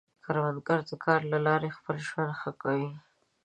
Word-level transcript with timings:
کروندګر 0.23 0.79
د 0.89 0.91
کار 1.05 1.21
له 1.31 1.39
لارې 1.47 1.75
خپل 1.77 1.95
ژوند 2.07 2.31
ښه 2.39 2.51
کوي 2.61 2.89